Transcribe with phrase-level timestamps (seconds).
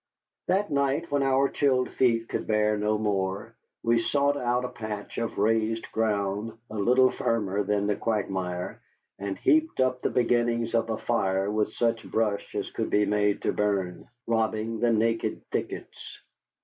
[0.47, 3.53] That night, when our chilled feet could bear no more,
[3.83, 8.81] we sought out a patch of raised ground a little firmer than a quagmire,
[9.19, 13.43] and heaped up the beginnings of a fire with such brush as could be made
[13.43, 16.19] to burn, robbing the naked thickets.